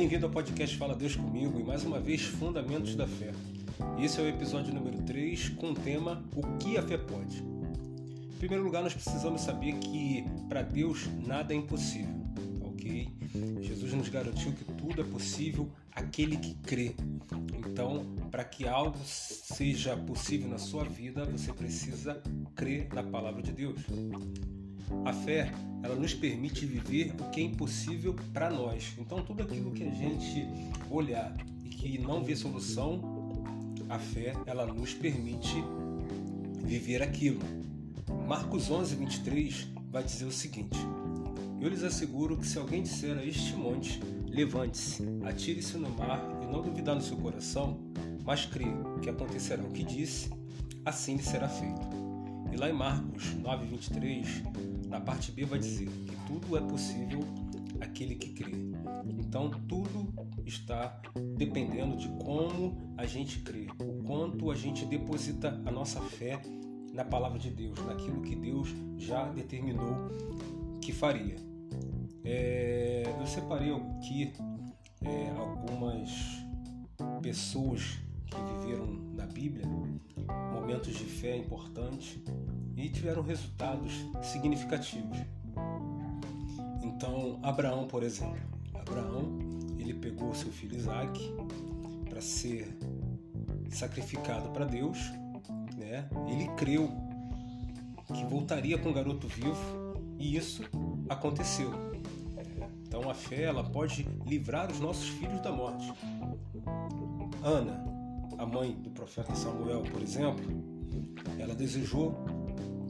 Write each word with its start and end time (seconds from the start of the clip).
Bem-vindo 0.00 0.24
ao 0.24 0.32
podcast 0.32 0.78
Fala 0.78 0.94
Deus 0.94 1.14
Comigo 1.14 1.60
e 1.60 1.62
mais 1.62 1.84
uma 1.84 2.00
vez 2.00 2.22
Fundamentos 2.22 2.94
da 2.94 3.06
Fé. 3.06 3.32
Esse 4.02 4.18
é 4.18 4.22
o 4.22 4.28
episódio 4.28 4.72
número 4.72 4.96
3 5.02 5.50
com 5.50 5.72
o 5.72 5.74
tema 5.74 6.24
O 6.34 6.56
que 6.56 6.78
a 6.78 6.82
fé 6.82 6.96
pode. 6.96 7.42
Em 7.42 8.38
primeiro 8.38 8.64
lugar, 8.64 8.82
nós 8.82 8.94
precisamos 8.94 9.42
saber 9.42 9.74
que 9.74 10.24
para 10.48 10.62
Deus 10.62 11.06
nada 11.26 11.52
é 11.52 11.56
impossível, 11.58 12.14
ok? 12.62 13.10
Jesus 13.60 13.92
nos 13.92 14.08
garantiu 14.08 14.52
que 14.52 14.64
tudo 14.64 15.02
é 15.02 15.04
possível 15.04 15.70
aquele 15.92 16.38
que 16.38 16.54
crê. 16.54 16.94
Então, 17.58 18.06
para 18.30 18.42
que 18.42 18.66
algo 18.66 18.96
seja 19.04 19.94
possível 19.98 20.48
na 20.48 20.56
sua 20.56 20.84
vida, 20.84 21.26
você 21.26 21.52
precisa 21.52 22.22
crer 22.56 22.88
na 22.94 23.02
palavra 23.02 23.42
de 23.42 23.52
Deus. 23.52 23.78
A 25.04 25.12
fé, 25.12 25.52
ela 25.82 25.94
nos 25.94 26.14
permite 26.14 26.66
viver 26.66 27.14
o 27.20 27.30
que 27.30 27.40
é 27.40 27.44
impossível 27.44 28.14
para 28.32 28.50
nós. 28.50 28.94
Então, 28.98 29.22
tudo 29.22 29.42
aquilo 29.42 29.72
que 29.72 29.84
a 29.84 29.90
gente 29.90 30.46
olhar 30.90 31.34
e 31.64 31.68
que 31.68 31.98
não 31.98 32.22
vê 32.22 32.36
solução, 32.36 33.00
a 33.88 33.98
fé, 33.98 34.34
ela 34.46 34.66
nos 34.66 34.94
permite 34.94 35.56
viver 36.62 37.02
aquilo. 37.02 37.40
Marcos 38.26 38.70
11, 38.70 38.94
23 38.94 39.68
vai 39.90 40.04
dizer 40.04 40.26
o 40.26 40.32
seguinte: 40.32 40.78
Eu 41.60 41.68
lhes 41.68 41.82
asseguro 41.82 42.36
que 42.36 42.46
se 42.46 42.58
alguém 42.58 42.82
disser 42.82 43.18
a 43.18 43.24
este 43.24 43.54
monte, 43.54 44.00
levante-se, 44.26 45.02
atire-se 45.24 45.76
no 45.76 45.90
mar 45.90 46.22
e 46.42 46.46
não 46.46 46.62
duvidar 46.62 46.94
no 46.94 47.00
seu 47.00 47.16
coração, 47.16 47.78
mas 48.24 48.46
crê 48.46 48.66
que 49.02 49.10
acontecerá 49.10 49.62
o 49.62 49.70
que 49.70 49.82
disse, 49.82 50.30
assim 50.84 51.16
lhe 51.16 51.22
será 51.22 51.48
feito. 51.48 51.88
E 52.52 52.56
lá 52.56 52.70
em 52.70 52.72
Marcos 52.72 53.34
9, 53.34 53.66
23, 53.66 54.42
na 54.90 55.00
parte 55.00 55.30
B 55.30 55.44
vai 55.44 55.58
dizer 55.58 55.88
que 55.88 56.16
tudo 56.26 56.56
é 56.56 56.60
possível 56.60 57.20
aquele 57.80 58.16
que 58.16 58.30
crê. 58.30 58.52
Então 59.06 59.50
tudo 59.68 60.12
está 60.44 61.00
dependendo 61.36 61.96
de 61.96 62.08
como 62.24 62.76
a 62.98 63.06
gente 63.06 63.38
crê, 63.40 63.68
o 63.80 64.02
quanto 64.02 64.50
a 64.50 64.54
gente 64.56 64.84
deposita 64.84 65.62
a 65.64 65.70
nossa 65.70 66.00
fé 66.00 66.42
na 66.92 67.04
palavra 67.04 67.38
de 67.38 67.50
Deus, 67.50 67.78
naquilo 67.86 68.20
que 68.20 68.34
Deus 68.34 68.74
já 68.98 69.28
determinou 69.28 70.10
que 70.80 70.92
faria. 70.92 71.36
É, 72.24 73.04
eu 73.18 73.26
separei 73.26 73.72
aqui 73.72 74.32
é, 75.02 75.30
algumas 75.38 76.10
pessoas 77.22 77.98
que 78.30 78.66
viveram 78.66 78.86
na 79.14 79.26
Bíblia 79.26 79.66
momentos 80.52 80.94
de 80.94 81.04
fé 81.04 81.36
importantes 81.36 82.18
e 82.76 82.88
tiveram 82.88 83.22
resultados 83.22 83.92
significativos. 84.22 85.18
Então, 86.82 87.38
Abraão, 87.42 87.86
por 87.86 88.02
exemplo, 88.02 88.40
Abraão, 88.74 89.38
ele 89.78 89.94
pegou 89.94 90.34
seu 90.34 90.50
filho 90.50 90.76
Isaac 90.76 91.20
para 92.08 92.20
ser 92.20 92.76
sacrificado 93.70 94.50
para 94.50 94.64
Deus, 94.64 94.98
né? 95.76 96.08
Ele 96.28 96.48
creu 96.56 96.90
que 98.12 98.24
voltaria 98.24 98.78
com 98.78 98.90
o 98.90 98.92
garoto 98.92 99.28
vivo 99.28 99.94
e 100.18 100.36
isso 100.36 100.64
aconteceu. 101.08 101.72
Então 102.86 103.08
a 103.08 103.14
fé 103.14 103.42
ela 103.44 103.62
pode 103.62 104.06
livrar 104.26 104.70
os 104.70 104.80
nossos 104.80 105.08
filhos 105.08 105.40
da 105.40 105.52
morte. 105.52 105.92
Ana, 107.42 107.89
a 108.40 108.46
mãe 108.46 108.72
do 108.72 108.88
profeta 108.88 109.34
Samuel, 109.34 109.82
por 109.82 110.00
exemplo, 110.00 110.42
ela 111.38 111.54
desejou 111.54 112.14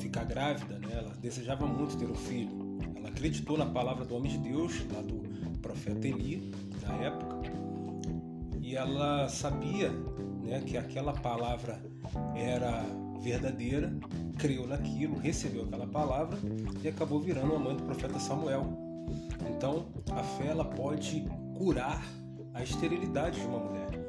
ficar 0.00 0.24
grávida, 0.24 0.78
né? 0.78 0.88
ela 0.94 1.14
desejava 1.20 1.66
muito 1.66 1.98
ter 1.98 2.10
um 2.10 2.14
filho. 2.14 2.50
Ela 2.96 3.10
acreditou 3.10 3.58
na 3.58 3.66
palavra 3.66 4.06
do 4.06 4.16
homem 4.16 4.32
de 4.32 4.38
Deus, 4.38 4.72
lá 4.90 5.02
do 5.02 5.22
profeta 5.58 6.08
Eli, 6.08 6.50
na 6.82 6.94
época, 6.94 7.42
e 8.58 8.74
ela 8.74 9.28
sabia 9.28 9.90
né, 10.42 10.62
que 10.66 10.78
aquela 10.78 11.12
palavra 11.12 11.78
era 12.34 12.82
verdadeira, 13.20 13.94
creu 14.38 14.66
naquilo, 14.66 15.18
recebeu 15.18 15.64
aquela 15.64 15.86
palavra 15.86 16.38
e 16.82 16.88
acabou 16.88 17.20
virando 17.20 17.54
a 17.54 17.58
mãe 17.58 17.76
do 17.76 17.82
profeta 17.82 18.18
Samuel. 18.18 18.66
Então, 19.50 19.88
a 20.10 20.22
fé 20.22 20.46
ela 20.46 20.64
pode 20.64 21.22
curar 21.54 22.02
a 22.54 22.62
esterilidade 22.62 23.38
de 23.38 23.46
uma 23.46 23.58
mulher. 23.58 24.03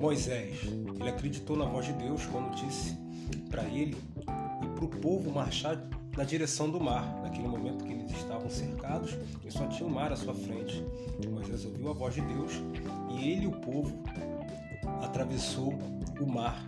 Moisés, 0.00 0.62
ele 0.98 1.10
acreditou 1.10 1.58
na 1.58 1.66
voz 1.66 1.84
de 1.84 1.92
Deus 1.92 2.24
quando 2.24 2.54
disse 2.54 2.96
para 3.50 3.64
ele 3.64 3.94
e 4.62 4.66
para 4.74 4.84
o 4.86 4.88
povo 4.88 5.30
marchar 5.30 5.78
na 6.16 6.24
direção 6.24 6.70
do 6.70 6.80
mar. 6.80 7.20
Naquele 7.22 7.46
momento 7.46 7.84
que 7.84 7.92
eles 7.92 8.10
estavam 8.12 8.48
cercados 8.48 9.14
e 9.44 9.50
só 9.50 9.66
tinha 9.66 9.86
o 9.86 9.92
mar 9.92 10.10
à 10.10 10.16
sua 10.16 10.32
frente. 10.32 10.82
Moisés 11.28 11.66
ouviu 11.66 11.90
a 11.90 11.92
voz 11.92 12.14
de 12.14 12.22
Deus 12.22 12.50
e 13.10 13.28
ele 13.28 13.44
e 13.44 13.46
o 13.46 13.52
povo 13.52 14.02
atravessou 15.02 15.78
o 16.18 16.26
mar. 16.26 16.64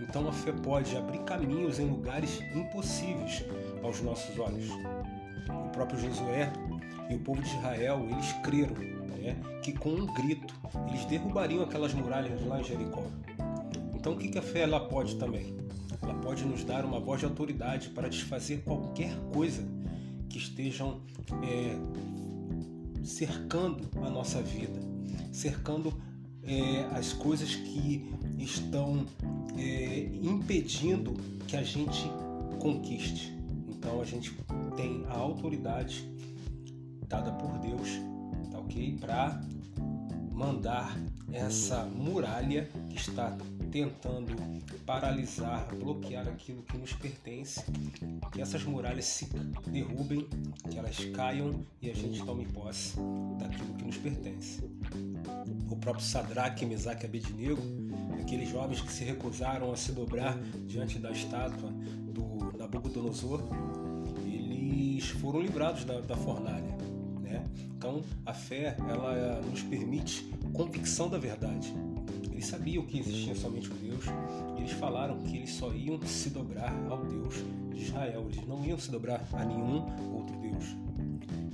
Então 0.00 0.28
a 0.28 0.32
fé 0.32 0.50
pode 0.50 0.96
abrir 0.96 1.20
caminhos 1.20 1.78
em 1.78 1.86
lugares 1.86 2.40
impossíveis 2.56 3.44
aos 3.84 4.00
nossos 4.00 4.36
olhos. 4.36 4.68
O 5.48 5.68
próprio 5.70 6.00
Josué 6.00 6.52
e 7.08 7.14
o 7.14 7.20
povo 7.20 7.40
de 7.40 7.56
Israel, 7.56 8.04
eles 8.10 8.32
creram 8.42 8.74
né, 9.24 9.36
que 9.62 9.72
com 9.72 9.88
um 9.88 10.06
grito 10.06 10.54
eles 10.88 11.04
derrubariam 11.06 11.62
aquelas 11.62 11.94
muralhas 11.94 12.44
lá 12.46 12.60
em 12.60 12.64
Jericó. 12.64 13.02
Então 13.94 14.12
o 14.12 14.18
que 14.18 14.36
a 14.38 14.42
fé 14.42 14.60
ela 14.60 14.80
pode 14.80 15.16
também? 15.16 15.56
Ela 16.02 16.14
pode 16.14 16.44
nos 16.44 16.62
dar 16.62 16.84
uma 16.84 17.00
voz 17.00 17.20
de 17.20 17.26
autoridade 17.26 17.88
para 17.88 18.08
desfazer 18.08 18.62
qualquer 18.62 19.16
coisa 19.32 19.66
que 20.28 20.36
estejam 20.36 21.00
é, 21.42 21.76
cercando 23.02 23.88
a 24.02 24.10
nossa 24.10 24.42
vida, 24.42 24.78
cercando 25.32 25.94
é, 26.42 26.84
as 26.92 27.14
coisas 27.14 27.54
que 27.54 28.12
estão 28.38 29.06
é, 29.56 30.10
impedindo 30.22 31.14
que 31.48 31.56
a 31.56 31.62
gente 31.62 32.10
conquiste. 32.60 33.32
Então 33.68 34.02
a 34.02 34.04
gente 34.04 34.36
tem 34.76 35.06
a 35.08 35.16
autoridade 35.16 36.06
dada 37.08 37.32
por 37.32 37.58
Deus, 37.58 37.88
ok? 38.64 38.98
Para 39.00 39.40
mandar 40.32 40.96
essa 41.32 41.84
muralha 41.84 42.68
que 42.88 42.96
está 42.96 43.36
tentando 43.70 44.36
paralisar, 44.86 45.66
bloquear 45.74 46.28
aquilo 46.28 46.62
que 46.62 46.78
nos 46.78 46.92
pertence, 46.92 47.64
que 48.30 48.40
essas 48.40 48.62
muralhas 48.64 49.04
se 49.04 49.26
derrubem, 49.66 50.28
que 50.70 50.78
elas 50.78 50.96
caiam 51.06 51.64
e 51.82 51.90
a 51.90 51.94
gente 51.94 52.22
tome 52.24 52.46
posse 52.46 52.96
daquilo 53.38 53.74
que 53.74 53.84
nos 53.84 53.96
pertence. 53.96 54.62
O 55.70 55.76
próprio 55.76 56.04
Sadraque, 56.04 56.64
Mesaque 56.66 57.04
e 57.04 57.06
Abednego, 57.06 57.62
aqueles 58.20 58.48
jovens 58.48 58.80
que 58.80 58.92
se 58.92 59.02
recusaram 59.02 59.72
a 59.72 59.76
se 59.76 59.92
dobrar 59.92 60.38
diante 60.66 60.98
da 60.98 61.10
estátua 61.10 61.70
do 62.12 62.56
Nabucodonosor, 62.56 63.40
eles 64.24 65.08
foram 65.08 65.40
livrados 65.40 65.84
da, 65.84 66.00
da 66.00 66.16
fornalha. 66.16 66.93
Né? 67.24 67.44
Então, 67.76 68.02
a 68.24 68.32
fé 68.32 68.76
ela 68.88 69.40
nos 69.42 69.62
permite 69.62 70.24
convicção 70.52 71.08
da 71.08 71.18
verdade 71.18 71.74
eles 72.30 72.46
sabiam 72.46 72.84
que 72.84 72.98
existia 72.98 73.34
somente 73.34 73.70
um 73.72 73.76
Deus 73.76 74.04
eles 74.58 74.72
falaram 74.72 75.18
que 75.18 75.36
eles 75.36 75.50
só 75.50 75.72
iam 75.72 76.00
se 76.06 76.30
dobrar 76.30 76.72
ao 76.88 77.04
Deus 77.04 77.34
de 77.72 77.82
Israel, 77.82 78.26
eles 78.30 78.46
não 78.46 78.64
iam 78.64 78.78
se 78.78 78.90
dobrar 78.90 79.22
a 79.32 79.44
nenhum 79.44 79.84
outro 80.14 80.34
Deus. 80.40 80.64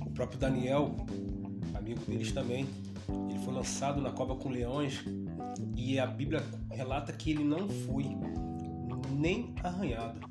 O 0.05 0.09
próprio 0.11 0.39
Daniel, 0.39 0.95
amigo 1.73 1.99
deles 2.05 2.31
também, 2.31 2.65
ele 3.29 3.39
foi 3.39 3.53
lançado 3.53 4.01
na 4.01 4.11
cova 4.11 4.35
com 4.35 4.49
leões 4.49 5.03
e 5.75 5.99
a 5.99 6.07
Bíblia 6.07 6.41
relata 6.69 7.11
que 7.11 7.31
ele 7.31 7.43
não 7.43 7.67
foi 7.67 8.05
nem 9.11 9.53
arranhado, 9.61 10.21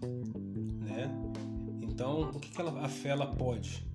né? 0.80 1.10
Então, 1.82 2.22
o 2.22 2.40
que, 2.40 2.50
que 2.50 2.62
a 2.62 2.88
fé 2.88 3.10
ela 3.10 3.26
pode? 3.26 3.86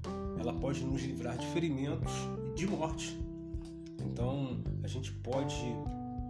Ela 0.45 0.53
pode 0.53 0.85
nos 0.85 1.01
livrar 1.01 1.35
de 1.39 1.47
ferimentos 1.47 2.11
e 2.51 2.53
de 2.53 2.67
morte. 2.67 3.19
Então, 3.99 4.61
a 4.83 4.87
gente 4.87 5.11
pode 5.11 5.75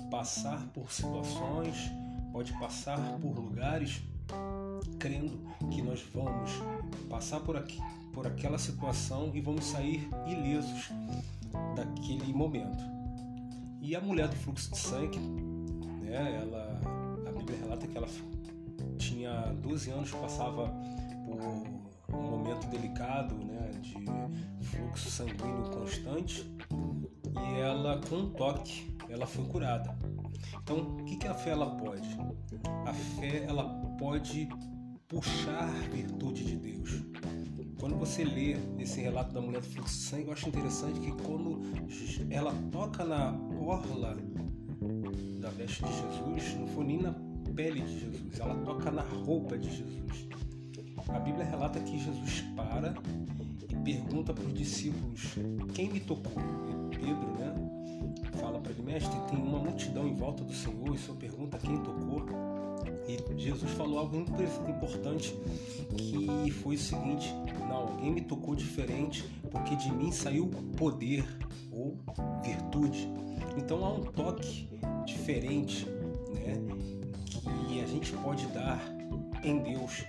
passar 0.09 0.65
por 0.67 0.89
situações, 0.89 1.91
pode 2.31 2.53
passar 2.53 3.19
por 3.19 3.37
lugares 3.37 4.01
crendo 4.99 5.37
que 5.69 5.81
nós 5.81 6.01
vamos 6.13 6.49
passar 7.09 7.41
por 7.41 7.57
aqui, 7.57 7.77
por 8.13 8.25
aquela 8.25 8.57
situação 8.57 9.31
e 9.33 9.41
vamos 9.41 9.65
sair 9.65 10.07
ilesos 10.25 10.91
daquele 11.75 12.31
momento. 12.31 12.85
E 13.81 13.97
a 13.97 13.99
mulher 13.99 14.29
do 14.29 14.35
fluxo 14.37 14.71
de 14.71 14.77
sangue, 14.77 15.19
né, 15.19 16.41
ela, 16.41 16.79
a 17.27 17.31
Bíblia 17.33 17.59
relata 17.59 17.85
que 17.85 17.97
ela 17.97 18.07
tinha 18.97 19.53
12 19.61 19.89
anos, 19.91 20.11
passava 20.11 20.73
por 21.25 21.74
um 22.15 22.31
momento 22.31 22.67
delicado 22.67 23.35
né, 23.35 23.71
de 23.79 24.65
fluxo 24.65 25.09
sanguíneo 25.09 25.69
constante 25.71 26.49
e 27.35 27.59
ela 27.59 27.99
com 28.09 28.15
um 28.15 28.29
toque 28.31 28.95
ela 29.09 29.25
foi 29.25 29.45
curada. 29.45 29.95
Então, 30.61 30.77
o 30.77 31.03
que, 31.05 31.17
que 31.17 31.27
a 31.27 31.33
fé 31.33 31.51
ela 31.51 31.75
pode? 31.75 32.07
A 32.85 32.93
fé 32.93 33.45
ela 33.47 33.63
pode 33.99 34.49
puxar 35.07 35.67
virtude 35.91 36.43
de 36.43 36.57
Deus. 36.57 37.03
Quando 37.79 37.95
você 37.97 38.23
lê 38.23 38.57
esse 38.79 39.01
relato 39.01 39.33
da 39.33 39.41
mulher 39.41 39.61
do 39.61 39.67
fluxo 39.67 39.95
de 39.95 40.03
sangue, 40.03 40.27
eu 40.27 40.33
acho 40.33 40.49
interessante 40.49 40.99
que 40.99 41.11
quando 41.23 41.61
ela 42.29 42.53
toca 42.71 43.03
na 43.03 43.33
orla 43.59 44.17
da 45.39 45.49
veste 45.49 45.83
de 45.83 45.91
Jesus, 45.91 46.59
não 46.59 46.67
foi 46.67 46.85
nem 46.85 47.01
na 47.01 47.13
pele 47.55 47.81
de 47.81 47.99
Jesus, 47.99 48.39
ela 48.39 48.55
toca 48.63 48.91
na 48.91 49.03
roupa 49.03 49.57
de 49.57 49.69
Jesus. 49.69 50.27
A 51.09 51.19
Bíblia 51.19 51.45
relata 51.45 51.79
que 51.79 51.97
Jesus 51.97 52.41
para 52.55 52.93
e 53.69 53.75
pergunta 53.75 54.33
para 54.33 54.43
os 54.43 54.53
discípulos: 54.53 55.35
Quem 55.73 55.89
me 55.91 55.99
tocou? 55.99 56.41
E 56.69 56.95
Pedro, 56.95 57.31
né? 57.37 57.53
Fala 58.39 58.59
para 58.59 58.71
ele, 58.71 58.81
mestre, 58.81 59.17
tem 59.29 59.39
uma 59.39 59.59
multidão 59.59 60.07
em 60.07 60.15
volta 60.15 60.43
do 60.43 60.53
Senhor 60.53 60.87
e 60.87 60.91
o 60.91 60.97
Senhor 60.97 61.17
pergunta 61.17 61.57
quem 61.57 61.77
tocou. 61.77 62.25
E 63.07 63.39
Jesus 63.39 63.71
falou 63.71 63.99
algo 63.99 64.17
muito 64.17 64.41
importante 64.69 65.35
que 65.97 66.51
foi 66.51 66.75
o 66.75 66.79
seguinte: 66.79 67.33
não, 67.59 67.75
alguém 67.75 68.11
me 68.11 68.21
tocou 68.21 68.55
diferente 68.55 69.23
porque 69.51 69.75
de 69.75 69.91
mim 69.91 70.11
saiu 70.11 70.49
poder 70.77 71.25
ou 71.71 71.97
virtude. 72.43 73.07
Então 73.57 73.85
há 73.85 73.93
um 73.93 74.01
toque 74.01 74.67
diferente, 75.05 75.85
né, 76.33 76.55
que 77.67 77.81
a 77.81 77.87
gente 77.87 78.11
pode 78.17 78.45
dar 78.47 78.81
em 79.43 79.59
Deus, 79.59 80.03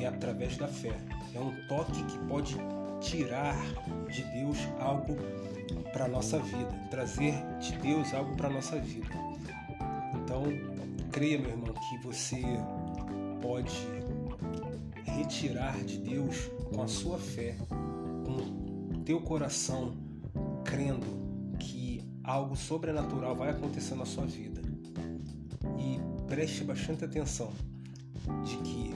que 0.00 0.06
é 0.06 0.08
através 0.08 0.56
da 0.56 0.66
fé. 0.66 0.98
É 1.34 1.38
um 1.38 1.54
toque 1.68 2.02
que 2.04 2.18
pode 2.20 2.56
tirar 3.00 3.54
de 4.08 4.24
Deus 4.32 4.56
algo 4.78 5.14
para 5.92 6.08
nossa 6.08 6.38
vida, 6.38 6.72
trazer 6.90 7.34
de 7.58 7.76
Deus 7.76 8.14
algo 8.14 8.34
para 8.34 8.48
nossa 8.48 8.80
vida. 8.80 9.08
Então, 10.14 10.44
creia, 11.12 11.38
meu 11.38 11.50
irmão, 11.50 11.74
que 11.74 11.98
você 11.98 12.42
pode 13.42 13.76
retirar 15.04 15.76
de 15.84 15.98
Deus 15.98 16.50
com 16.72 16.82
a 16.82 16.88
sua 16.88 17.18
fé, 17.18 17.56
com 17.68 18.96
o 18.96 19.02
teu 19.04 19.20
coração, 19.20 19.94
crendo 20.64 21.06
que 21.58 22.02
algo 22.24 22.56
sobrenatural 22.56 23.36
vai 23.36 23.50
acontecer 23.50 23.94
na 23.96 24.06
sua 24.06 24.24
vida. 24.24 24.62
E 25.78 26.00
preste 26.26 26.64
bastante 26.64 27.04
atenção 27.04 27.52
de 28.44 28.56
que 28.58 28.89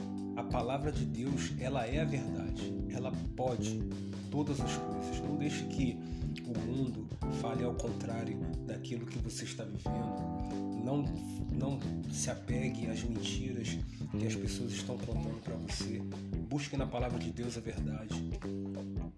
palavra 0.55 0.93
de 0.93 1.05
Deus, 1.05 1.53
ela 1.59 1.85
é 1.85 2.01
a 2.01 2.05
verdade. 2.05 2.73
Ela 2.89 3.11
pode 3.35 3.83
todas 4.31 4.61
as 4.61 4.77
coisas. 4.77 5.21
Não 5.21 5.35
deixe 5.37 5.65
que 5.65 5.99
o 6.47 6.56
mundo 6.56 7.09
fale 7.41 7.65
ao 7.65 7.75
contrário 7.75 8.39
daquilo 8.65 9.05
que 9.05 9.19
você 9.19 9.43
está 9.43 9.65
vivendo 9.65 10.55
não, 10.85 11.03
não 11.51 11.81
se 12.12 12.31
apegue 12.31 12.87
às 12.89 13.03
mentiras 13.03 13.79
que 14.11 14.27
as 14.27 14.37
pessoas 14.37 14.73
estão 14.73 14.97
contando 14.99 15.41
para 15.43 15.56
você. 15.56 16.01
Busque 16.49 16.77
na 16.77 16.87
palavra 16.87 17.19
de 17.19 17.33
Deus 17.33 17.57
a 17.57 17.61
verdade. 17.61 18.15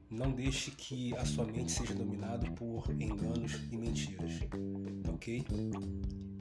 Não 0.09 0.31
deixe 0.31 0.71
que 0.71 1.15
a 1.17 1.25
sua 1.27 1.45
mente 1.45 1.73
seja 1.73 1.93
dominada 1.93 2.51
por 2.53 2.89
enganos 2.91 3.61
e 3.71 3.77
mentiras. 3.77 4.33
Ok? 5.13 5.45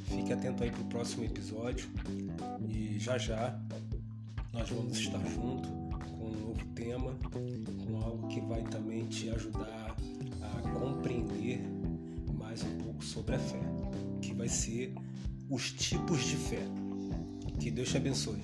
Fique 0.06 0.32
atento 0.32 0.64
aí 0.64 0.70
para 0.70 0.82
o 0.82 0.86
próximo 0.86 1.26
episódio 1.26 1.90
e 2.70 3.00
já 3.00 3.18
já 3.18 3.60
nós 4.56 4.70
vamos 4.70 4.98
estar 4.98 5.20
junto 5.28 5.68
com 6.18 6.28
um 6.28 6.48
novo 6.48 6.66
tema, 6.74 7.14
com 7.30 7.98
algo 8.02 8.28
que 8.30 8.40
vai 8.40 8.64
também 8.64 9.06
te 9.06 9.30
ajudar 9.30 9.94
a 10.42 10.70
compreender 10.70 11.60
mais 12.34 12.64
um 12.64 12.78
pouco 12.78 13.04
sobre 13.04 13.36
a 13.36 13.40
fé, 13.40 13.60
que 14.22 14.34
vai 14.34 14.48
ser 14.48 14.94
os 15.50 15.72
tipos 15.74 16.24
de 16.24 16.38
fé. 16.38 16.62
Que 17.60 17.70
Deus 17.70 17.90
te 17.90 17.98
abençoe. 17.98 18.42